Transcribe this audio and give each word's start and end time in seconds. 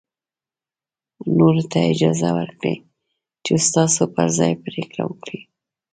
نورو 1.37 1.63
ته 1.71 1.79
اجازه 1.93 2.29
ورکړئ 2.39 2.75
چې 3.45 3.53
ستاسو 3.67 4.03
پر 4.13 4.27
ځای 4.37 4.53
پرېکړه 4.65 5.03
وکړي. 5.07 5.39